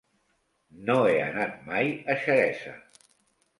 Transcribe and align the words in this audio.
No 0.87 0.95
he 1.09 1.19
anat 1.27 1.61
mai 1.69 1.93
a 2.15 2.19
Xeresa. 2.25 2.77